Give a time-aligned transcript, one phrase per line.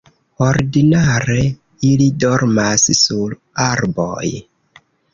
[0.45, 1.43] Ordinare
[1.91, 3.39] ili dormas sur
[3.71, 4.27] arboj.